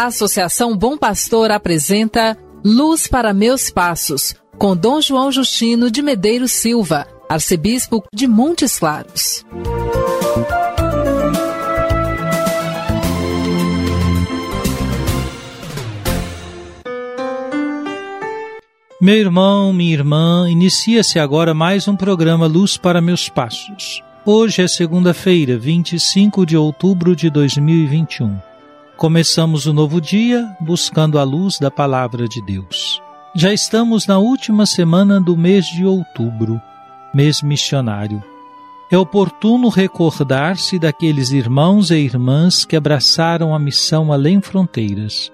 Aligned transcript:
A 0.00 0.06
Associação 0.06 0.74
Bom 0.74 0.96
Pastor 0.96 1.50
apresenta 1.50 2.34
Luz 2.64 3.06
para 3.06 3.34
Meus 3.34 3.68
Passos, 3.68 4.34
com 4.56 4.74
Dom 4.74 4.98
João 4.98 5.30
Justino 5.30 5.90
de 5.90 6.00
Medeiros 6.00 6.52
Silva, 6.52 7.06
arcebispo 7.28 8.02
de 8.10 8.26
Montes 8.26 8.78
Claros. 8.78 9.44
Meu 18.98 19.16
irmão, 19.16 19.70
minha 19.70 19.92
irmã, 19.92 20.48
inicia-se 20.48 21.18
agora 21.18 21.52
mais 21.52 21.86
um 21.86 21.94
programa 21.94 22.46
Luz 22.46 22.78
para 22.78 23.02
Meus 23.02 23.28
Passos. 23.28 24.02
Hoje 24.24 24.62
é 24.62 24.66
segunda-feira, 24.66 25.58
25 25.58 26.46
de 26.46 26.56
outubro 26.56 27.14
de 27.14 27.28
2021. 27.28 28.48
Começamos 29.00 29.64
o 29.64 29.72
novo 29.72 29.98
dia 29.98 30.54
buscando 30.60 31.18
a 31.18 31.22
luz 31.22 31.58
da 31.58 31.70
Palavra 31.70 32.28
de 32.28 32.42
Deus. 32.42 33.00
Já 33.34 33.50
estamos 33.50 34.06
na 34.06 34.18
última 34.18 34.66
semana 34.66 35.18
do 35.18 35.38
mês 35.38 35.64
de 35.64 35.86
outubro, 35.86 36.60
mês 37.14 37.40
missionário. 37.40 38.22
É 38.92 38.98
oportuno 38.98 39.70
recordar-se 39.70 40.78
daqueles 40.78 41.30
irmãos 41.30 41.90
e 41.90 41.96
irmãs 41.96 42.66
que 42.66 42.76
abraçaram 42.76 43.54
a 43.54 43.58
missão 43.58 44.12
além 44.12 44.38
fronteiras 44.42 45.32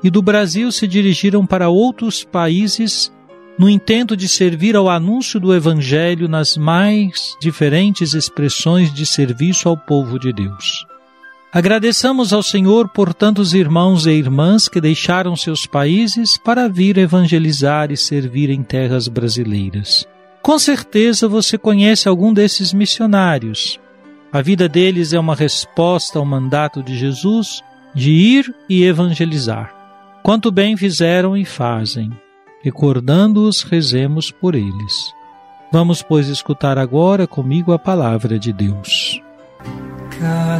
e 0.00 0.08
do 0.08 0.22
Brasil 0.22 0.70
se 0.70 0.86
dirigiram 0.86 1.44
para 1.44 1.68
outros 1.68 2.22
países 2.22 3.12
no 3.58 3.68
intento 3.68 4.16
de 4.16 4.28
servir 4.28 4.76
ao 4.76 4.88
anúncio 4.88 5.40
do 5.40 5.52
Evangelho 5.52 6.28
nas 6.28 6.56
mais 6.56 7.36
diferentes 7.40 8.14
expressões 8.14 8.94
de 8.94 9.04
serviço 9.04 9.68
ao 9.68 9.76
povo 9.76 10.20
de 10.20 10.32
Deus. 10.32 10.91
Agradeçamos 11.54 12.32
ao 12.32 12.42
Senhor 12.42 12.88
por 12.88 13.12
tantos 13.12 13.52
irmãos 13.52 14.06
e 14.06 14.10
irmãs 14.10 14.68
que 14.68 14.80
deixaram 14.80 15.36
seus 15.36 15.66
países 15.66 16.38
para 16.38 16.66
vir 16.66 16.96
evangelizar 16.96 17.92
e 17.92 17.96
servir 17.96 18.48
em 18.48 18.62
terras 18.62 19.06
brasileiras. 19.06 20.08
Com 20.40 20.58
certeza 20.58 21.28
você 21.28 21.58
conhece 21.58 22.08
algum 22.08 22.32
desses 22.32 22.72
missionários. 22.72 23.78
A 24.32 24.40
vida 24.40 24.66
deles 24.66 25.12
é 25.12 25.20
uma 25.20 25.34
resposta 25.34 26.18
ao 26.18 26.24
mandato 26.24 26.82
de 26.82 26.96
Jesus 26.96 27.62
de 27.94 28.10
ir 28.10 28.54
e 28.66 28.82
evangelizar. 28.84 29.74
Quanto 30.22 30.50
bem 30.50 30.74
fizeram 30.74 31.36
e 31.36 31.44
fazem, 31.44 32.10
recordando-os, 32.62 33.62
rezemos 33.62 34.30
por 34.30 34.54
eles. 34.54 35.12
Vamos, 35.70 36.00
pois, 36.00 36.28
escutar 36.28 36.78
agora 36.78 37.26
comigo 37.26 37.74
a 37.74 37.78
palavra 37.78 38.38
de 38.38 38.54
Deus. 38.54 39.11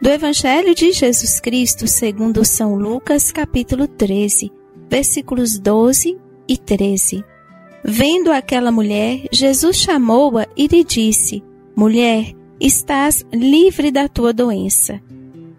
Do 0.00 0.08
Evangelho 0.08 0.74
de 0.74 0.92
Jesus 0.92 1.40
Cristo, 1.40 1.86
segundo 1.86 2.42
São 2.42 2.74
Lucas, 2.74 3.30
capítulo 3.30 3.86
13, 3.86 4.50
versículos 4.88 5.58
12 5.58 6.16
e 6.48 6.56
13. 6.56 7.22
Vendo 7.84 8.32
aquela 8.32 8.72
mulher, 8.72 9.26
Jesus 9.30 9.76
chamou-a 9.76 10.46
e 10.56 10.66
lhe 10.68 10.82
disse: 10.84 11.44
Mulher, 11.76 12.32
estás 12.58 13.26
livre 13.30 13.90
da 13.90 14.08
tua 14.08 14.32
doença. 14.32 14.98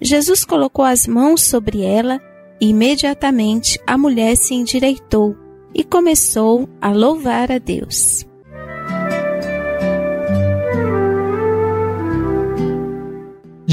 Jesus 0.02 0.44
colocou 0.44 0.86
as 0.86 1.06
mãos 1.06 1.44
sobre 1.44 1.84
ela 1.84 2.20
e 2.60 2.70
imediatamente 2.70 3.80
a 3.86 3.96
mulher 3.96 4.36
se 4.36 4.56
endireitou 4.56 5.38
e 5.72 5.84
começou 5.84 6.68
a 6.82 6.92
louvar 6.92 7.52
a 7.52 7.60
Deus. 7.60 8.26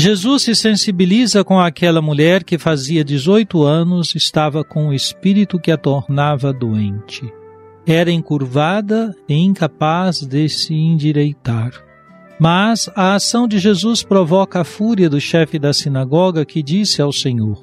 Jesus 0.00 0.42
se 0.42 0.54
sensibiliza 0.54 1.42
com 1.42 1.58
aquela 1.58 2.00
mulher 2.00 2.44
que 2.44 2.56
fazia 2.56 3.02
18 3.02 3.64
anos 3.64 4.14
estava 4.14 4.62
com 4.62 4.86
o 4.86 4.94
espírito 4.94 5.58
que 5.58 5.72
a 5.72 5.76
tornava 5.76 6.52
doente. 6.52 7.28
Era 7.84 8.08
encurvada 8.08 9.12
e 9.28 9.34
incapaz 9.34 10.20
de 10.20 10.48
se 10.48 10.72
endireitar. 10.72 11.72
Mas 12.38 12.88
a 12.94 13.16
ação 13.16 13.48
de 13.48 13.58
Jesus 13.58 14.04
provoca 14.04 14.60
a 14.60 14.64
fúria 14.64 15.10
do 15.10 15.20
chefe 15.20 15.58
da 15.58 15.72
sinagoga 15.72 16.44
que 16.44 16.62
disse 16.62 17.02
ao 17.02 17.12
Senhor: 17.12 17.60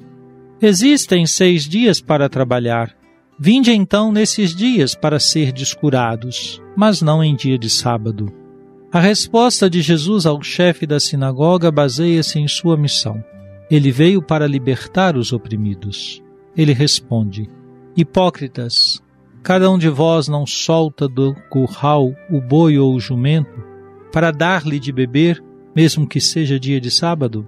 Existem 0.60 1.24
seis 1.24 1.66
dias 1.66 2.02
para 2.02 2.28
trabalhar. 2.28 2.94
Vinde 3.40 3.72
então 3.72 4.12
nesses 4.12 4.54
dias 4.54 4.94
para 4.94 5.18
ser 5.18 5.52
descurados, 5.52 6.60
mas 6.76 7.00
não 7.00 7.24
em 7.24 7.34
dia 7.34 7.58
de 7.58 7.70
sábado. 7.70 8.45
A 8.92 9.00
resposta 9.00 9.68
de 9.68 9.82
Jesus 9.82 10.26
ao 10.26 10.40
chefe 10.42 10.86
da 10.86 11.00
sinagoga 11.00 11.70
baseia-se 11.72 12.38
em 12.38 12.46
sua 12.46 12.76
missão. 12.76 13.22
Ele 13.68 13.90
veio 13.90 14.22
para 14.22 14.46
libertar 14.46 15.16
os 15.16 15.32
oprimidos. 15.32 16.22
Ele 16.56 16.72
responde: 16.72 17.50
Hipócritas, 17.96 19.02
cada 19.42 19.68
um 19.70 19.76
de 19.76 19.88
vós 19.88 20.28
não 20.28 20.46
solta 20.46 21.08
do 21.08 21.34
curral 21.50 22.14
o 22.30 22.40
boi 22.40 22.78
ou 22.78 22.94
o 22.94 23.00
jumento 23.00 23.60
para 24.12 24.30
dar-lhe 24.30 24.78
de 24.78 24.92
beber, 24.92 25.42
mesmo 25.74 26.06
que 26.06 26.20
seja 26.20 26.58
dia 26.58 26.80
de 26.80 26.90
sábado? 26.90 27.46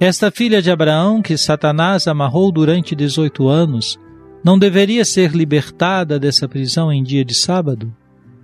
Esta 0.00 0.30
filha 0.30 0.62
de 0.62 0.70
Abraão, 0.70 1.20
que 1.20 1.36
Satanás 1.36 2.06
amarrou 2.06 2.52
durante 2.52 2.94
18 2.94 3.48
anos, 3.48 3.98
não 4.44 4.56
deveria 4.56 5.04
ser 5.04 5.32
libertada 5.32 6.20
dessa 6.20 6.48
prisão 6.48 6.92
em 6.92 7.02
dia 7.02 7.24
de 7.24 7.34
sábado? 7.34 7.92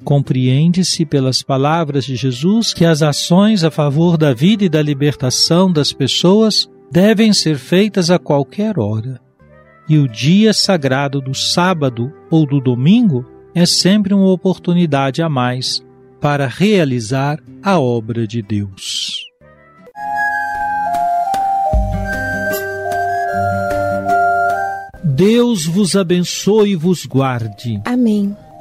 Compreende-se 0.04 1.06
pelas 1.06 1.42
palavras 1.42 2.04
de 2.04 2.15
Jesus 2.15 2.75
que 2.75 2.84
as 2.84 3.03
ações 3.03 3.65
a 3.65 3.70
favor 3.70 4.19
da 4.19 4.34
vida 4.34 4.65
e 4.65 4.69
da 4.69 4.82
libertação 4.82 5.72
das 5.72 5.92
pessoas 5.92 6.69
devem 6.92 7.32
ser 7.32 7.56
feitas 7.56 8.10
a 8.10 8.19
qualquer 8.19 8.78
hora. 8.78 9.19
E 9.88 9.98
o 9.98 10.06
dia 10.06 10.53
sagrado 10.53 11.20
do 11.20 11.34
sábado 11.34 12.12
ou 12.31 12.47
do 12.47 12.60
domingo 12.60 13.25
é 13.54 13.64
sempre 13.64 14.12
uma 14.12 14.31
oportunidade 14.31 15.22
a 15.22 15.28
mais 15.28 15.82
para 16.20 16.47
realizar 16.47 17.38
a 17.62 17.78
obra 17.78 18.26
de 18.26 18.43
Deus. 18.43 19.25
Deus 25.02 25.64
vos 25.64 25.94
abençoe 25.94 26.73
e 26.73 26.76
vos 26.76 27.06
guarde. 27.06 27.81
Amém. 27.84 28.37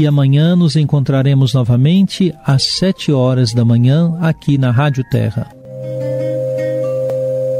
e 0.00 0.06
amanhã 0.06 0.56
nos 0.56 0.76
encontraremos 0.76 1.52
novamente 1.52 2.34
às 2.42 2.62
7 2.78 3.12
horas 3.12 3.52
da 3.52 3.66
manhã 3.66 4.16
aqui 4.22 4.56
na 4.56 4.70
Rádio 4.70 5.04
Terra. 5.10 5.46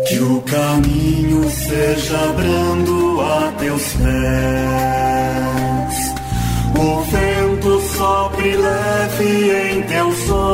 Que 0.08 0.18
o 0.20 0.40
caminho 0.40 1.50
seja 1.50 2.32
brando 2.32 3.20
a 3.20 3.52
teus 3.58 3.92
pés, 3.92 4.04
o 6.78 7.02
vento 7.02 7.78
sopre 7.94 8.56
leve 8.56 9.72
em 9.72 9.82
teus 9.82 10.30
olhos 10.30 10.49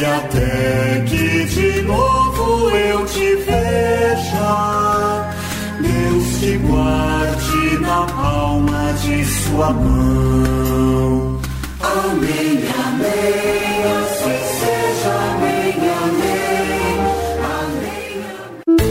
E 0.00 0.04
até 0.04 1.04
que 1.08 1.44
de 1.46 1.82
novo 1.82 2.70
eu 2.70 3.04
te 3.06 3.34
veja, 3.34 5.28
Deus 5.80 6.38
te 6.38 6.56
guarde 6.58 7.78
na 7.80 8.06
palma 8.06 8.92
de 9.02 9.24
sua 9.24 9.72
mão. 9.72 11.40
Amém, 11.80 12.62
amém, 12.86 13.82
assim 13.98 14.38
seja, 14.60 15.12
amém, 15.32 15.74
amém, 16.06 16.98
amém. 18.68 18.86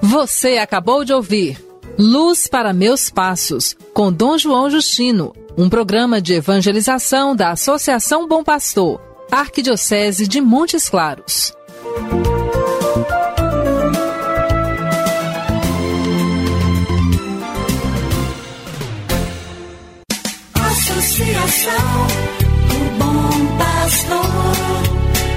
Você 0.00 0.56
acabou 0.56 1.04
de 1.04 1.12
ouvir 1.12 1.62
Luz 1.98 2.48
para 2.48 2.72
Meus 2.72 3.10
Passos, 3.10 3.76
com 3.92 4.10
Dom 4.10 4.38
João 4.38 4.70
Justino, 4.70 5.34
um 5.60 5.68
programa 5.68 6.22
de 6.22 6.32
evangelização 6.32 7.36
da 7.36 7.50
Associação 7.50 8.26
Bom 8.26 8.42
Pastor, 8.42 8.98
Arquidiocese 9.30 10.26
de 10.26 10.40
Montes 10.40 10.88
Claros. 10.88 11.52
Associação 20.54 22.06
do 22.70 22.78
Bom 22.98 23.58
Pastor, 23.58 24.24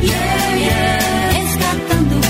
yeah, 0.04 0.56
yeah, 0.56 1.32
resgatando 1.34 2.23